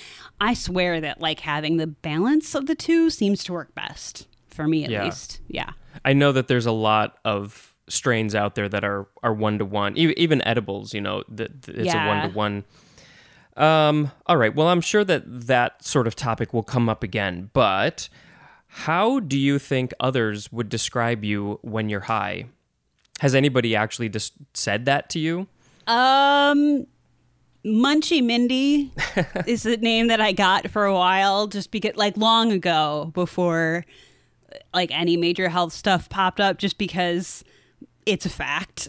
[0.41, 4.67] I swear that like having the balance of the two seems to work best for
[4.67, 5.05] me at Yeah.
[5.05, 5.41] least.
[5.47, 5.71] Yeah.
[6.03, 9.65] I know that there's a lot of strains out there that are are one to
[9.65, 10.93] one, even edibles.
[10.93, 12.63] You know, that it's a one to one.
[13.55, 14.11] Um.
[14.27, 14.53] All right.
[14.55, 18.07] Well, I'm sure that that sort of topic will come up again, but
[18.67, 22.45] How do you think others would describe you when you're high?
[23.21, 25.47] Has anybody actually just said that to you?
[25.87, 26.85] Um,
[27.65, 28.91] Munchie Mindy
[29.47, 33.85] is the name that I got for a while, just because, like, long ago, before
[34.73, 37.43] like any major health stuff popped up, just because
[38.07, 38.87] it's a fact.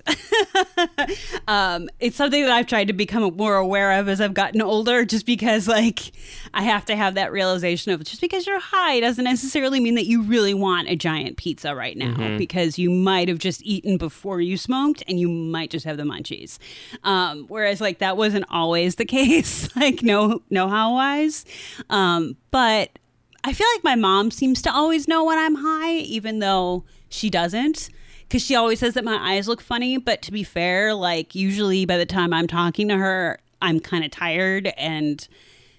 [1.49, 5.05] um, it's something that I've tried to become more aware of as I've gotten older,
[5.05, 6.13] just because like
[6.55, 10.07] I have to have that realization of just because you're high doesn't necessarily mean that
[10.07, 12.39] you really want a giant pizza right now, mm-hmm.
[12.39, 16.05] because you might have just eaten before you smoked and you might just have the
[16.05, 16.59] munchies.
[17.03, 21.45] Um, whereas like that wasn't always the case, like no know how wise.
[21.91, 23.01] Um, but
[23.43, 27.31] I feel like my mom seems to always know when I'm high, even though she
[27.31, 27.91] doesn't
[28.29, 29.97] because she always says that my eyes look funny.
[29.97, 34.05] But to be fair, like usually by the time I'm talking to her, I'm kind
[34.05, 35.27] of tired and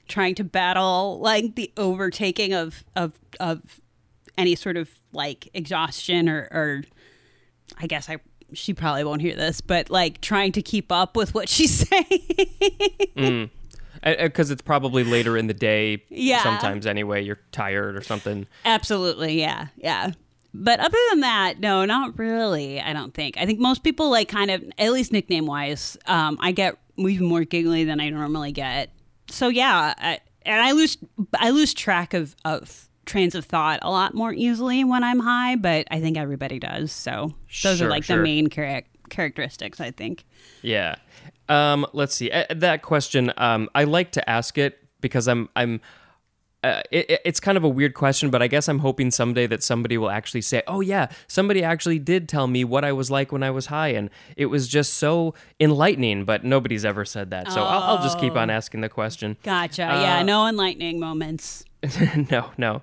[0.08, 3.80] trying to battle like the overtaking of of of
[4.38, 6.84] any sort of like exhaustion or, or
[7.78, 8.18] I guess I
[8.54, 12.26] she probably won't hear this, but like trying to keep up with what she's saying.
[13.16, 13.50] mm
[14.02, 19.38] because it's probably later in the day yeah sometimes anyway you're tired or something absolutely
[19.38, 20.12] yeah yeah
[20.54, 22.82] but other than that, no, not really.
[22.82, 23.38] I don't think.
[23.38, 27.28] I think most people like kind of, at least nickname wise, um, I get even
[27.28, 28.90] more giggly than I normally get.
[29.30, 30.98] So yeah, I, and I lose
[31.36, 35.56] I lose track of of trains of thought a lot more easily when I'm high.
[35.56, 36.92] But I think everybody does.
[36.92, 37.34] So
[37.64, 38.18] those sure, are like sure.
[38.18, 39.80] the main char- characteristics.
[39.80, 40.26] I think.
[40.62, 40.96] Yeah.
[41.48, 42.32] Um, let's see.
[42.32, 45.82] Uh, that question, um, I like to ask it because I'm I'm
[46.64, 49.64] uh, it, it's kind of a weird question, but I guess I'm hoping someday that
[49.64, 53.32] somebody will actually say, "Oh yeah, somebody actually did tell me what I was like
[53.32, 57.52] when I was high, and it was just so enlightening." But nobody's ever said that,
[57.52, 57.64] so oh.
[57.64, 58.54] I'll, I'll, just keep on oh.
[58.54, 59.38] asking the question.
[59.44, 59.84] Gotcha.
[59.84, 61.64] Uh, yeah, no enlightening moments.
[62.32, 62.82] no, no.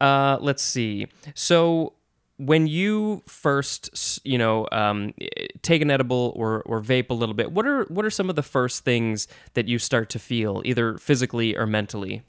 [0.00, 1.08] Uh, let's see.
[1.34, 1.92] So
[2.38, 5.12] when you first, you know, um,
[5.60, 8.36] take an edible or or vape a little bit, what are what are some of
[8.36, 12.22] the first things that you start to feel, either physically or mentally?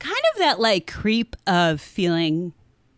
[0.00, 2.52] Kind of that like creep of feeling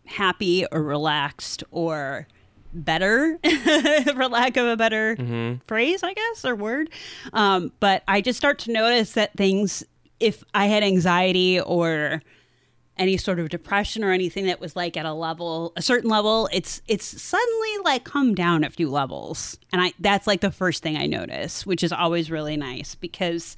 [0.05, 2.27] happy or relaxed or
[2.73, 3.37] better
[4.13, 5.55] for lack of a better mm-hmm.
[5.67, 6.89] phrase i guess or word
[7.33, 9.83] um, but i just start to notice that things
[10.19, 12.21] if i had anxiety or
[12.97, 16.49] any sort of depression or anything that was like at a level a certain level
[16.51, 20.81] it's it's suddenly like come down a few levels and i that's like the first
[20.81, 23.55] thing i notice which is always really nice because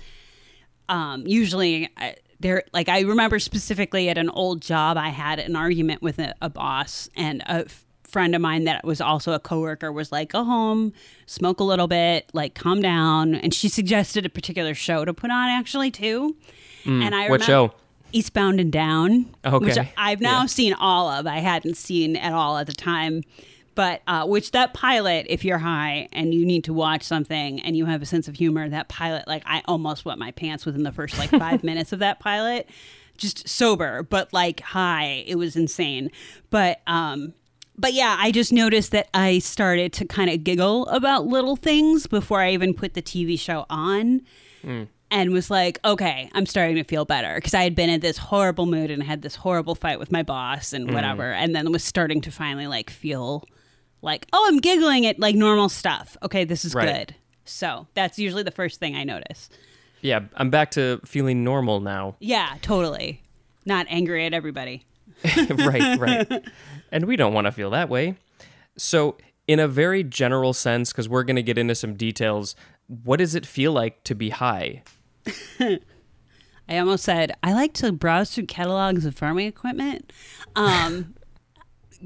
[0.88, 5.55] um, usually I, there like i remember specifically at an old job i had an
[5.55, 9.39] argument with a, a boss and a f- friend of mine that was also a
[9.39, 10.93] coworker was like go home
[11.25, 13.36] smoke a little bit like calm down.
[13.36, 16.36] And she suggested a particular show to put on actually too.
[16.86, 17.73] Mm, and i what show?
[18.12, 19.58] Eastbound and down okay.
[19.58, 20.45] which i've now yeah.
[20.45, 21.27] seen all of.
[21.27, 23.23] I hadn't seen at all at the time
[23.75, 27.75] but uh, which that pilot, if you're high and you need to watch something and
[27.75, 30.83] you have a sense of humor, that pilot, like I almost wet my pants within
[30.83, 32.69] the first like five minutes of that pilot.
[33.17, 36.09] Just sober, but like high, it was insane.
[36.49, 37.33] But um,
[37.77, 42.07] but yeah, I just noticed that I started to kind of giggle about little things
[42.07, 44.21] before I even put the TV show on.
[44.63, 44.88] Mm.
[45.11, 48.17] And was like, okay, I'm starting to feel better because I had been in this
[48.17, 50.95] horrible mood and had this horrible fight with my boss and hmm.
[50.95, 51.35] whatever, mm.
[51.35, 53.45] and then was starting to finally like feel
[54.05, 56.15] like, oh, I'm giggling at like normal stuff.
[56.23, 57.07] Okay, this is right.
[57.07, 57.15] good.
[57.43, 59.49] So that's usually the first thing I notice.
[60.01, 62.15] Yeah, I'm back to feeling normal now.
[62.19, 63.23] Yeah, totally.
[63.65, 64.85] Not angry at everybody.
[65.49, 66.45] right, right.
[66.91, 68.15] And we don't want to feel that way.
[68.77, 72.55] So, in a very general sense, because we're going to get into some details,
[72.87, 74.83] what does it feel like to be high?
[75.59, 80.11] I almost said I like to browse through catalogs of farming equipment.
[80.55, 81.15] Um,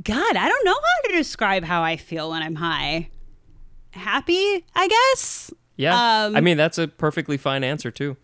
[0.02, 3.10] God, I don't know how to describe how I feel when I'm high.
[3.92, 5.52] Happy, I guess.
[5.76, 5.94] Yeah.
[6.26, 8.18] Um, I mean, that's a perfectly fine answer too.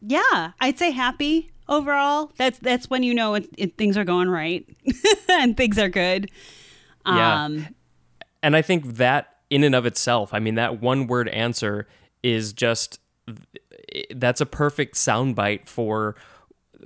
[0.00, 2.32] Yeah, I'd say happy overall.
[2.36, 4.66] That's that's when you know it, it, things are going right
[5.28, 6.30] and things are good.
[7.04, 7.16] Um,
[7.58, 7.68] yeah.
[8.42, 11.86] And I think that in and of itself, I mean, that one word answer
[12.22, 13.00] is just
[14.14, 16.16] that's a perfect soundbite for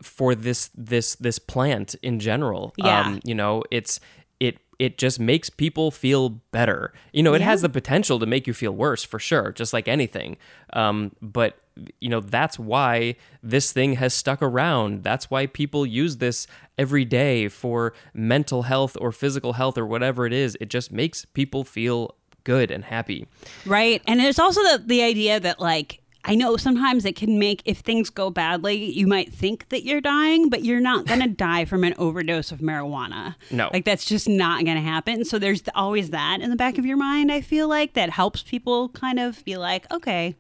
[0.03, 2.75] for this this this plant in general.
[2.77, 3.01] Yeah.
[3.01, 4.01] Um, you know, it's
[4.41, 6.93] it it just makes people feel better.
[7.13, 7.47] You know, it yeah.
[7.47, 10.37] has the potential to make you feel worse for sure, just like anything.
[10.73, 11.59] Um, but
[12.01, 15.05] you know, that's why this thing has stuck around.
[15.05, 20.27] That's why people use this every day for mental health or physical health or whatever
[20.27, 20.57] it is.
[20.61, 23.27] It just makes people feel good and happy.
[23.67, 24.03] Right.
[24.07, 27.79] And there's also the, the idea that like I know sometimes it can make, if
[27.79, 31.65] things go badly, you might think that you're dying, but you're not going to die
[31.65, 33.35] from an overdose of marijuana.
[33.51, 33.71] No.
[33.73, 35.25] Like, that's just not going to happen.
[35.25, 38.43] So, there's always that in the back of your mind, I feel like, that helps
[38.43, 40.37] people kind of be like, okay,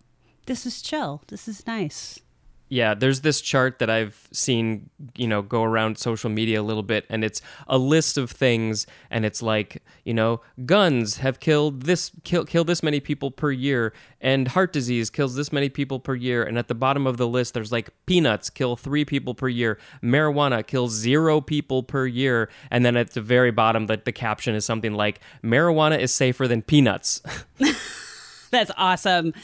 [0.46, 1.22] this is chill.
[1.28, 2.20] This is nice.
[2.70, 6.82] Yeah, there's this chart that I've seen, you know, go around social media a little
[6.82, 11.82] bit, and it's a list of things, and it's like, you know, guns have killed
[11.82, 15.98] this kill kill this many people per year, and heart disease kills this many people
[15.98, 19.34] per year, and at the bottom of the list, there's like peanuts kill three people
[19.34, 24.00] per year, marijuana kills zero people per year, and then at the very bottom, the,
[24.04, 27.22] the caption is something like, marijuana is safer than peanuts.
[28.50, 29.34] That's awesome.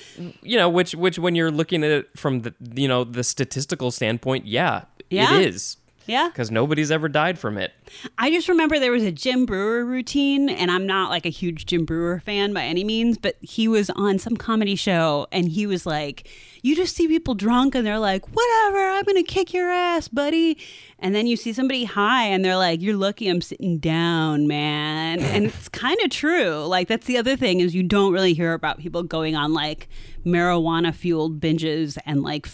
[0.42, 3.90] you know which which when you're looking at it from the you know the statistical
[3.90, 5.38] standpoint yeah, Yeah.
[5.38, 6.28] it is Yeah.
[6.28, 7.72] because nobody's ever died from it
[8.18, 11.66] I just remember there was a Jim Breuer routine, and I'm not like a huge
[11.66, 15.66] Jim Breuer fan by any means, but he was on some comedy show and he
[15.66, 16.28] was like,
[16.62, 20.08] You just see people drunk and they're like, Whatever, I'm going to kick your ass,
[20.08, 20.58] buddy.
[20.98, 25.20] And then you see somebody high and they're like, You're lucky I'm sitting down, man.
[25.34, 26.64] And it's kind of true.
[26.64, 29.88] Like, that's the other thing is you don't really hear about people going on like
[30.24, 32.46] marijuana fueled binges and like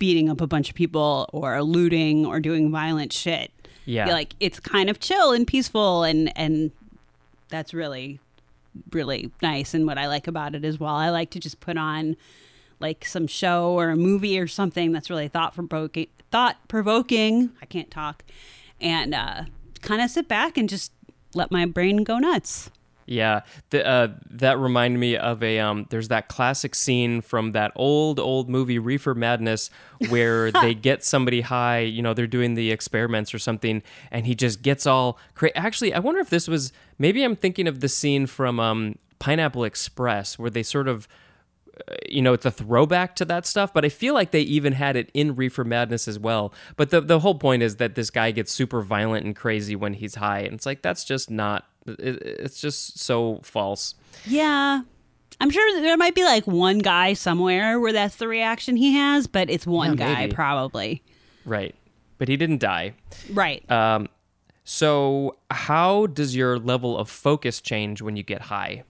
[0.00, 3.52] beating up a bunch of people or looting or doing violent shit.
[3.84, 4.06] Yeah.
[4.12, 6.72] like it's kind of chill and peaceful and and
[7.48, 8.18] that's really
[8.92, 9.74] really nice.
[9.74, 12.16] And what i like about it as well i like to just put on
[12.80, 17.50] like some show or a movie or something that's really thought provoking thought provoking.
[17.60, 18.24] I can't talk.
[18.80, 19.44] And uh
[19.82, 20.92] kind of sit back and just
[21.34, 22.70] let my brain go nuts
[23.12, 25.58] Yeah, the, uh, that reminded me of a.
[25.58, 29.68] Um, there's that classic scene from that old old movie Reefer Madness
[30.10, 31.80] where they get somebody high.
[31.80, 35.18] You know, they're doing the experiments or something, and he just gets all.
[35.34, 36.72] Cra- Actually, I wonder if this was.
[36.98, 41.08] Maybe I'm thinking of the scene from um, Pineapple Express where they sort of.
[41.88, 44.74] uh, You know, it's a throwback to that stuff, but I feel like they even
[44.74, 46.54] had it in Reefer Madness as well.
[46.76, 49.94] But the the whole point is that this guy gets super violent and crazy when
[49.94, 51.64] he's high, and it's like that's just not.
[51.86, 53.94] It, it's just so false.
[54.26, 54.82] yeah
[55.40, 59.26] i'm sure there might be like one guy somewhere where that's the reaction he has
[59.26, 60.34] but it's one Yeah, guy maybe.
[60.34, 61.02] probably
[61.46, 61.74] Right.
[62.18, 62.92] But he didn't die.
[63.32, 64.08] right Um,
[64.62, 68.84] so, how does your level of focus change when you get high?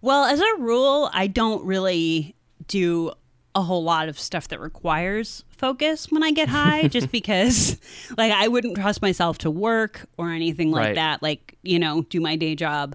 [0.00, 2.36] Well, as a rule, I don't really
[2.68, 3.10] do
[3.56, 7.78] a whole lot of stuff that requires focus when I get high, just because,
[8.16, 10.94] like, I wouldn't trust myself to work or anything like Right.
[10.96, 12.94] that, like, you know, do my day job.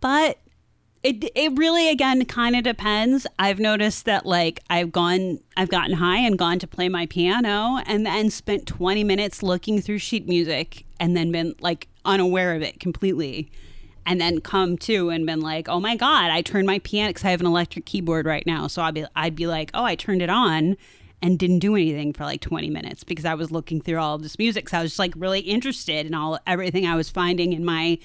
[0.00, 0.38] But
[1.02, 3.26] it, it really, again, kind of depends.
[3.38, 7.80] I've noticed that, like, I've gone, I've gotten high and gone to play my piano
[7.86, 12.62] and then spent 20 minutes looking through sheet music and then been, like, unaware of
[12.62, 13.50] it completely
[14.06, 17.26] and then come to and been like, oh my god, I turned my piano because
[17.26, 18.66] I have an electric keyboard right now.
[18.66, 20.78] So I'd be I'd be like, oh, I turned it on
[21.20, 24.22] and didn't do anything for like 20 minutes because I was looking through all of
[24.22, 24.68] this music.
[24.68, 27.98] So I was just like really interested in all everything I was finding in my,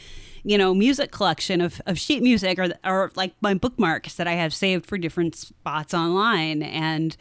[0.44, 4.34] you know, music collection of, of sheet music or or like my bookmarks that I
[4.34, 7.16] have saved for different spots online and.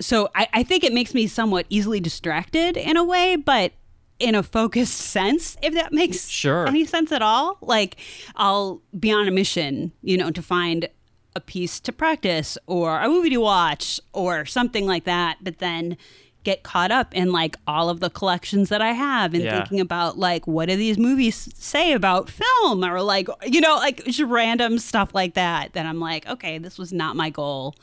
[0.00, 3.70] So I, I think it makes me somewhat easily distracted in a way, but
[4.18, 6.66] in a focused sense, if that makes Sure.
[6.66, 7.56] any sense at all.
[7.60, 7.96] Like
[8.34, 10.88] I'll be on a mission, you know, to find
[11.34, 15.96] a piece to practice or a movie to watch or something like that, but then
[16.44, 19.60] get caught up in like all of the collections that I have and Yeah.
[19.60, 24.04] thinking about like what do these movies say about film or like you know like
[24.04, 27.76] just random stuff like that that I'm like okay this was not my goal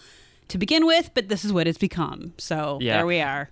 [0.50, 2.98] to begin with but this is what it's become so Yeah.
[2.98, 3.50] there we are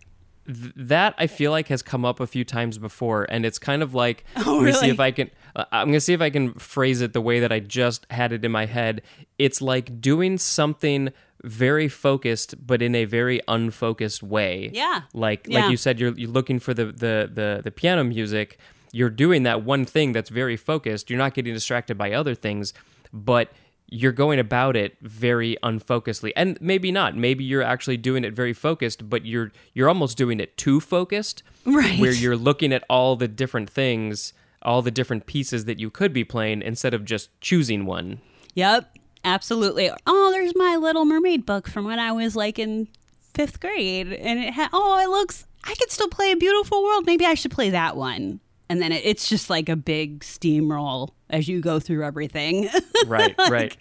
[0.48, 3.84] Th- that I feel like has come up a few times before, and it's kind
[3.84, 4.90] of like Oh, let me see really?
[4.92, 5.30] if I can.
[5.56, 8.32] Uh, I'm gonna see if I can phrase it the way that I just had
[8.32, 9.02] it in my head.
[9.38, 11.10] It's like doing something
[11.44, 14.72] very focused, but in a very unfocused way.
[14.74, 15.02] Yeah.
[15.14, 15.62] Like Yeah.
[15.62, 18.58] like you said, you're you're looking for the the the the piano music.
[18.94, 21.10] You're doing that one thing that's very focused.
[21.10, 22.74] You're not getting distracted by other things,
[23.12, 23.52] but
[23.90, 28.52] you're going about it very unfocusedly and maybe not maybe you're actually doing it very
[28.54, 32.00] focused but you're you're almost doing it too focused Right.
[32.00, 36.12] where you're looking at all the different things all the different pieces that you could
[36.12, 38.20] be playing instead of just choosing one
[38.56, 38.92] Yep,
[39.24, 39.92] absolutely.
[40.08, 42.88] Oh, there's my Little Mermaid book from when I was like in
[43.36, 45.46] fifth grade, and it had oh, it looks.
[45.64, 47.06] I could still play a Beautiful World.
[47.06, 48.40] Maybe I should play that one.
[48.70, 52.70] And then it's just like a big steamroll as you go through everything.
[53.08, 53.78] right right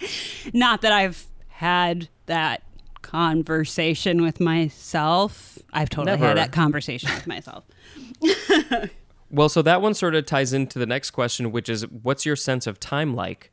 [0.52, 2.62] Not that I've had that
[3.02, 5.58] conversation with myself.
[5.72, 6.28] I've totally Never.
[6.28, 7.64] had that conversation with myself.
[9.30, 12.36] well so that one sort of ties into the next question which is what's your
[12.36, 13.50] sense of time like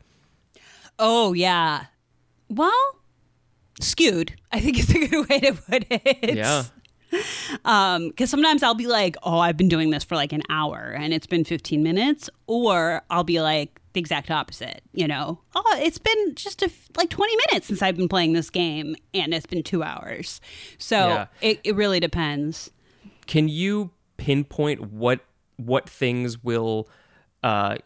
[0.99, 1.85] Oh yeah.
[2.49, 2.99] Well,
[3.79, 4.35] skewed.
[4.51, 6.35] I think it's a good way to put it.
[6.35, 6.63] Yeah.
[7.65, 10.93] Um, because sometimes I'll be like, oh, I've been doing this for like an hour
[10.97, 15.79] and it's been 15 minutes, or I'll be like the exact opposite, you know, oh,
[15.79, 19.45] it's been just a, like 20 minutes since I've been playing this game and it's
[19.45, 20.41] been two hours.
[20.77, 21.25] So Yeah.
[21.41, 22.71] it, it really depends.
[23.27, 25.21] Can you pinpoint what
[25.57, 26.89] what things will
[27.43, 27.77] uh,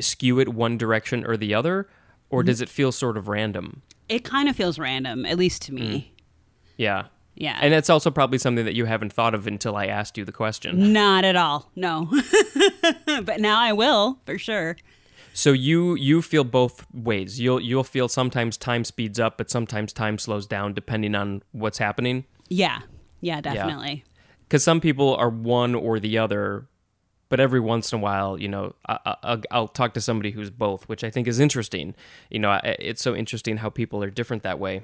[0.00, 1.88] skew it one direction or the other,
[2.30, 3.82] or does it feel sort of random?
[4.08, 6.12] It kind of feels random, at least to me.
[6.76, 7.04] Yeah.
[7.34, 7.58] Yeah.
[7.62, 10.32] And that's also probably something that you haven't thought of until I asked you the
[10.32, 10.92] question.
[10.92, 11.70] Not at all.
[11.74, 12.08] No.
[13.24, 14.76] but now I will for sure.
[15.34, 17.40] So you you feel both ways.
[17.40, 21.78] You'll you'll feel sometimes time speeds up, but sometimes time slows down depending on what's
[21.78, 22.24] happening.
[22.48, 22.80] Yeah.
[23.22, 24.04] Yeah, definitely.
[24.46, 26.66] Because some people are one or the other,
[27.30, 30.50] but every once in a while, you know, I, I, I'll talk to somebody who's
[30.50, 31.94] both, which I think is interesting.
[32.28, 34.82] You know, I- it's so interesting how people are different that way.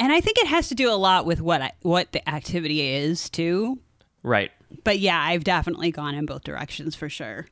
[0.00, 2.80] And I think it has to do a lot with what I, what the activity
[2.80, 3.78] is too.
[4.22, 4.50] Right.
[4.82, 7.48] But yeah, I've definitely gone in both directions for sure.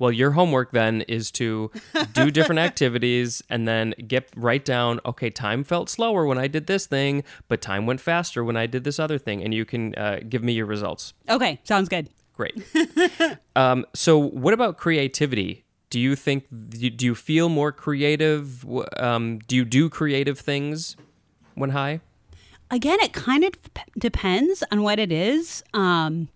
[0.00, 1.70] Well, your homework then is to
[2.12, 6.66] do different activities and then get write down, okay, time felt slower when I did
[6.66, 9.40] this thing, but time went faster when I did this other thing.
[9.44, 11.14] And you can uh, give me your results.
[11.28, 12.08] Okay, sounds good.
[12.32, 12.60] Great.
[13.56, 15.64] um, so, what about creativity?
[15.88, 18.66] Do you think, do you feel more creative?
[18.96, 20.96] Um, do you do creative things
[21.54, 22.00] when high?
[22.70, 23.52] Again, it kind of
[23.98, 25.62] depends on what it is.
[25.74, 26.28] Um,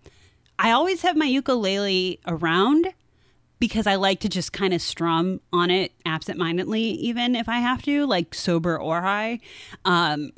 [0.59, 2.89] I always have my ukulele around
[3.59, 7.83] because I like to just kind of strum on it absentmindedly, even if I have
[7.85, 9.41] to, like sober or high.
[9.85, 10.33] Um,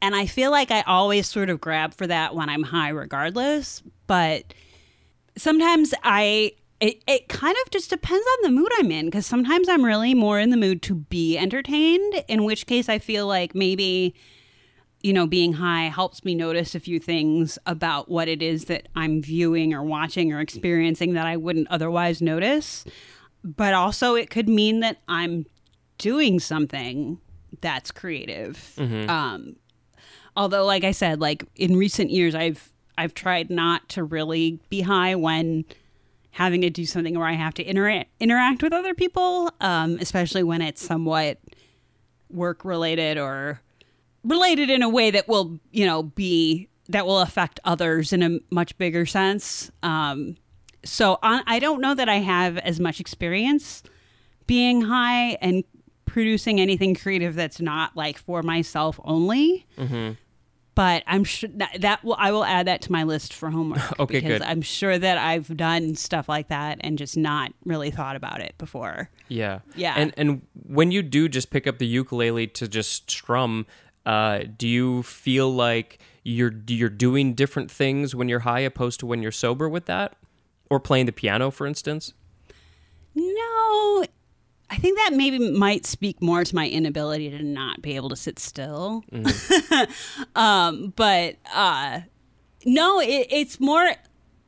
[0.00, 3.82] and I feel like I always sort of grab for that when I'm high, regardless.
[4.06, 4.54] But
[5.36, 6.52] sometimes I.
[6.82, 10.14] It, it kind of just depends on the mood I'm in because sometimes I'm really
[10.14, 14.14] more in the mood to be entertained, in which case I feel like maybe
[15.02, 18.88] you know, being high helps me notice a few things about what it is that
[18.94, 22.84] I'm viewing or watching or experiencing that I wouldn't otherwise notice.
[23.42, 25.46] But also, it could mean that I'm
[25.98, 27.18] doing something
[27.60, 28.74] that's creative.
[29.10, 29.56] Um,
[30.36, 34.82] although, like I said, like in recent years, I've I've tried not to really be
[34.82, 35.64] high when
[36.32, 40.42] having to do something where I have to intera- interact with other people, um, especially
[40.42, 41.38] when it's somewhat
[42.30, 43.60] work related or
[44.24, 48.38] related in a way that will you know be that will affect others in a
[48.50, 49.70] much bigger sense.
[49.82, 50.36] Um
[50.84, 53.84] so on, i don't know that i have as much experience
[54.48, 55.62] being high and
[56.06, 59.64] producing anything creative that's not like for myself only
[60.74, 63.80] but i'm sure that, that will i will add that to my list for homework
[64.00, 64.42] Okay, because good.
[64.48, 68.54] i'm sure that i've done stuff like that and just not really thought about it
[68.58, 69.60] before Yeah.
[69.76, 69.94] Yeah.
[69.96, 73.66] And and when you do just pick up the ukulele to just strum,
[74.04, 79.06] uh, do you feel like you're you're doing different things when you're high opposed to
[79.06, 80.16] when you're sober with that?
[80.70, 82.12] Or playing the piano, for instance?
[83.14, 84.04] No,
[84.72, 88.16] I think that maybe might speak more to my inability to not be able to
[88.16, 89.04] sit still.
[90.34, 92.00] um, but uh,
[92.64, 93.92] no, it, it's more.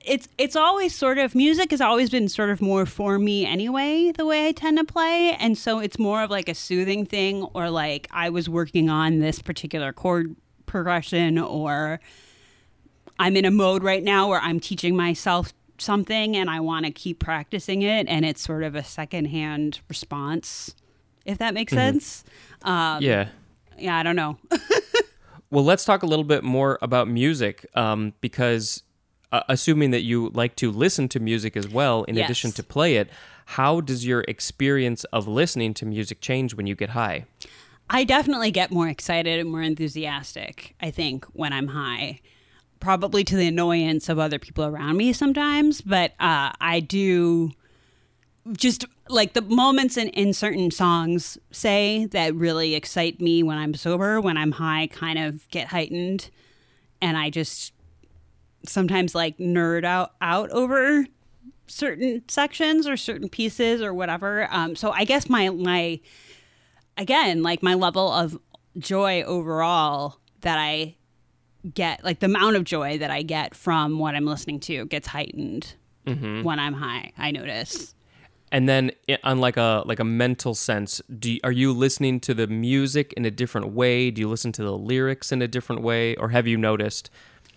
[0.02, 4.12] It's it's always sort of music has always been sort of more for me anyway.
[4.12, 7.42] The way I tend to play, and so it's more of like a soothing thing,
[7.52, 12.00] or like I was working on this particular chord progression, or
[13.18, 16.92] I'm in a mode right now where I'm teaching myself something and I want to
[16.92, 20.74] keep practicing it, and it's sort of a secondhand response,
[21.24, 22.24] if that makes sense.
[22.62, 23.28] Um, yeah.
[23.78, 24.38] yeah, I don't know.
[25.50, 28.82] Well, let's talk a little bit more about music, um, because
[29.30, 32.24] uh, assuming that you like to listen to music as well, in Yes.
[32.24, 33.08] addition to play it,
[33.46, 37.26] how does your experience of listening to music change when you get high?
[37.88, 42.20] I definitely get more excited and more enthusiastic, I think, when I'm high.
[42.80, 47.50] Probably to the annoyance of other people around me sometimes, but uh, I do
[48.52, 53.74] just like the moments in, in certain songs say that really excite me when I'm
[53.74, 56.30] sober, when I'm high, kind of get heightened.
[57.00, 57.72] And I just
[58.66, 61.06] sometimes like nerd out, out over
[61.66, 64.48] certain sections or certain pieces or whatever.
[64.50, 66.00] Um, so I guess my, my,
[66.96, 68.38] again, like my level of
[68.78, 70.96] joy overall that I
[71.72, 75.08] get, like the amount of joy that I get from what I'm listening to gets
[75.08, 77.12] heightened when I'm high.
[77.16, 77.94] I notice.
[78.52, 82.20] And then, i- on like a like a mental sense, do you, are you listening
[82.20, 84.10] to the music in a different way?
[84.10, 87.10] Do you listen to the lyrics in a different way, or have you noticed?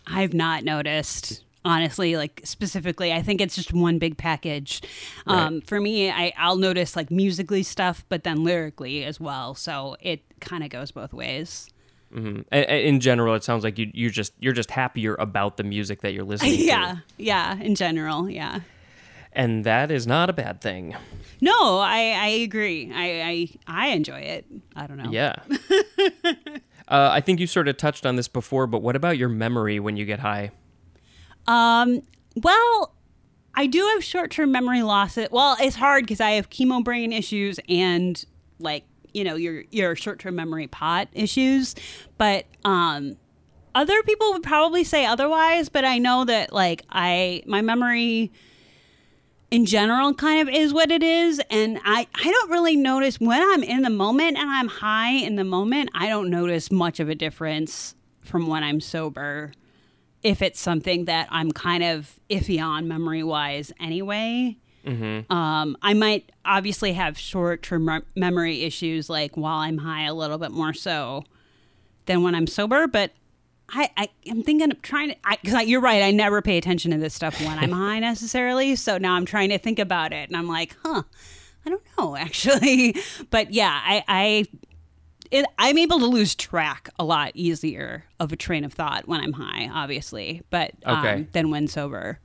[0.08, 1.44] I've not noticed.
[1.66, 4.82] Honestly, like specifically, I think it's just one big package.
[5.26, 9.54] Um, for me, I, I'll notice like musically stuff, but then lyrically as well.
[9.54, 11.68] So it kind of goes both ways.
[12.14, 16.02] Hmm In general, it sounds like you you just you're just happier about the music
[16.02, 17.58] that you're listening to, yeah, yeah.
[17.60, 18.62] In general, yeah.
[19.34, 20.96] and that is not a bad thing.
[21.42, 22.92] No, I I agree.
[22.94, 24.46] I I I enjoy it.
[24.76, 25.12] I don't know.
[25.12, 25.36] Yeah.
[26.88, 29.80] uh, I think you sort of touched on this before, but what about your memory
[29.80, 30.52] when you get high?
[31.46, 32.02] Um.
[32.36, 32.94] Well,
[33.56, 35.18] I do have short-term memory loss.
[35.32, 38.24] Well, it's hard because I have chemo brain issues and
[38.60, 38.84] like
[39.14, 41.76] you know your your short-term memory pot issues,
[42.18, 43.18] but um.
[43.76, 48.32] Other people would probably say otherwise, but I know that like I my memory
[49.52, 53.42] in general kind of is what it is and I I don't really notice when
[53.42, 57.08] I'm in the moment and I'm high in the moment, I don't notice much of
[57.08, 59.52] a difference from when I'm sober
[60.24, 64.58] if it's something that I'm kind of iffy on memory wise anyway.
[65.30, 70.38] Um, I might obviously have short term memory issues like while I'm high a little
[70.38, 71.24] bit more so
[72.06, 73.12] than when I'm sober, but
[73.70, 76.02] I, I am thinking of trying to because you're right.
[76.02, 78.76] I never pay attention to this stuff when I'm high necessarily.
[78.78, 81.04] So now I'm trying to think about it, and I'm like, huh,
[81.66, 82.96] I don't know actually.
[83.30, 84.46] But yeah, I I
[85.32, 89.20] it, I'm able to lose track a lot easier of a train of thought when
[89.20, 91.28] I'm high, obviously, but um, Okay.
[91.34, 92.20] than when sober.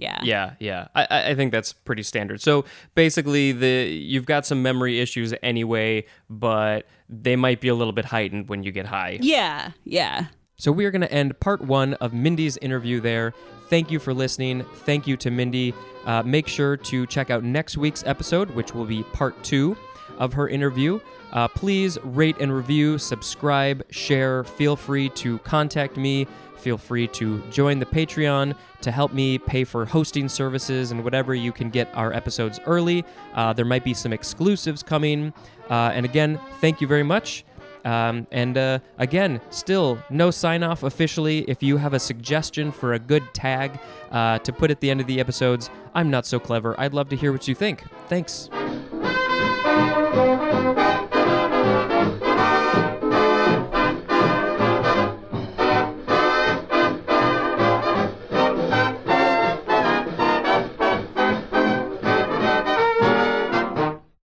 [0.00, 0.18] Yeah.
[0.22, 0.88] Yeah, yeah.
[0.94, 2.40] I- I, I think that's pretty standard.
[2.40, 7.92] So basically, the you've got some memory issues anyway, but they might be a little
[7.92, 9.18] bit heightened when you get high.
[9.20, 9.72] Yeah.
[9.84, 10.26] Yeah.
[10.56, 13.32] So we are going to end part one of Mindy's interview there.
[13.68, 14.64] Thank you for listening.
[14.84, 15.72] Thank you to Mindy.
[16.04, 19.76] Uh, make sure to check out next week's episode, which will be part two
[20.18, 21.00] of her interview.
[21.32, 24.42] Uh, please rate and review, subscribe, share.
[24.44, 26.26] Feel free to contact me.
[26.60, 31.34] Feel free to join the Patreon to help me pay for hosting services and whatever
[31.34, 33.04] you can get our episodes early.
[33.34, 35.32] Uh, there might be some exclusives coming.
[35.68, 37.44] Uh, and again, thank you very much.
[37.84, 41.44] Um, and uh, again, still no sign off officially.
[41.48, 43.78] If you have a suggestion for a good tag
[44.10, 46.78] uh, to put at the end of the episodes, I'm not so clever.
[46.78, 47.84] I'd love to hear what you think.
[48.08, 48.50] Thanks.